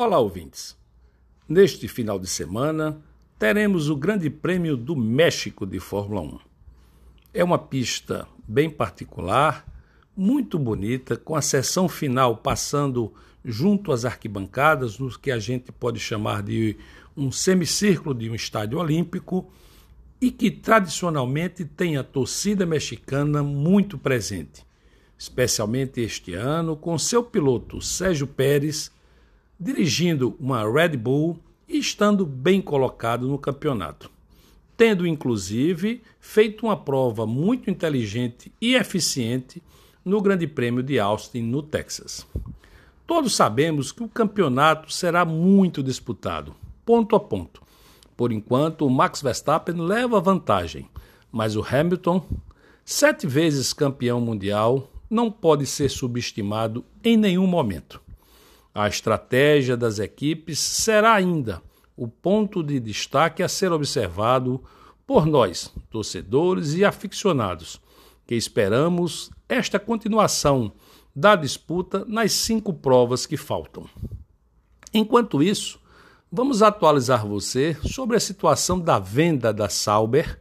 [0.00, 0.76] Olá, ouvintes.
[1.48, 3.02] Neste final de semana,
[3.36, 6.38] teremos o Grande Prêmio do México de Fórmula 1.
[7.34, 9.66] É uma pista bem particular,
[10.16, 13.12] muito bonita, com a sessão final passando
[13.44, 16.76] junto às arquibancadas, no que a gente pode chamar de
[17.16, 19.50] um semicírculo de um estádio olímpico,
[20.20, 24.64] e que tradicionalmente tem a torcida mexicana muito presente,
[25.18, 28.96] especialmente este ano, com seu piloto Sérgio Pérez
[29.58, 34.10] dirigindo uma Red Bull e estando bem colocado no campeonato,
[34.76, 39.62] tendo inclusive feito uma prova muito inteligente e eficiente
[40.04, 42.26] no Grande Prêmio de Austin, no Texas.
[43.06, 46.54] Todos sabemos que o campeonato será muito disputado,
[46.84, 47.62] ponto a ponto.
[48.16, 50.88] Por enquanto, o Max Verstappen leva vantagem,
[51.32, 52.24] mas o Hamilton,
[52.84, 58.00] sete vezes campeão mundial, não pode ser subestimado em nenhum momento.
[58.78, 61.60] A estratégia das equipes será ainda
[61.96, 64.62] o ponto de destaque a ser observado
[65.04, 67.80] por nós, torcedores e aficionados,
[68.24, 70.70] que esperamos esta continuação
[71.12, 73.84] da disputa nas cinco provas que faltam.
[74.94, 75.80] Enquanto isso,
[76.30, 80.38] vamos atualizar você sobre a situação da venda da Sauber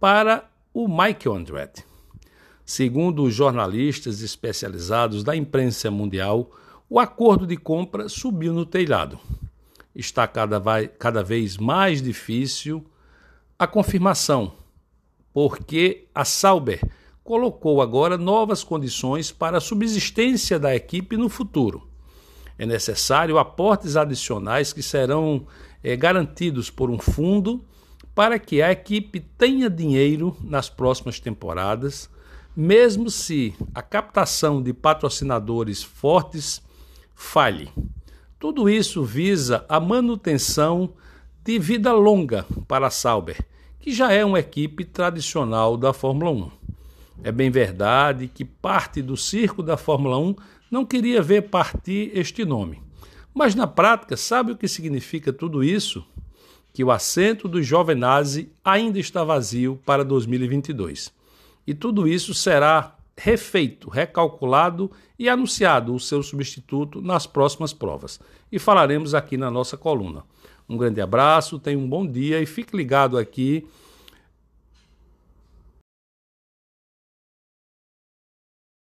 [0.00, 1.84] para o Mike Andretti.
[2.64, 6.50] Segundo os jornalistas especializados da imprensa mundial,
[6.94, 9.18] o acordo de compra subiu no telhado.
[9.92, 12.86] Está cada, vai, cada vez mais difícil
[13.58, 14.52] a confirmação,
[15.32, 16.80] porque a Sauber
[17.24, 21.88] colocou agora novas condições para a subsistência da equipe no futuro.
[22.56, 25.48] É necessário aportes adicionais que serão
[25.82, 27.64] é, garantidos por um fundo
[28.14, 32.08] para que a equipe tenha dinheiro nas próximas temporadas,
[32.56, 36.62] mesmo se a captação de patrocinadores fortes
[37.14, 37.70] falhe.
[38.38, 40.92] Tudo isso visa a manutenção
[41.44, 43.38] de vida longa para a Sauber,
[43.80, 46.50] que já é uma equipe tradicional da Fórmula 1.
[47.22, 50.34] É bem verdade que parte do circo da Fórmula 1
[50.70, 52.82] não queria ver partir este nome.
[53.32, 56.04] Mas na prática, sabe o que significa tudo isso?
[56.72, 61.12] Que o assento do Jovenazzi ainda está vazio para 2022.
[61.66, 68.20] E tudo isso será refeito, recalculado e anunciado o seu substituto nas próximas provas.
[68.50, 70.24] E falaremos aqui na nossa coluna.
[70.68, 73.66] Um grande abraço, tenha um bom dia e fique ligado aqui